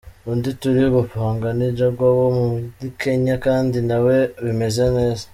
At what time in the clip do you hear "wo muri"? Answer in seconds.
2.19-2.87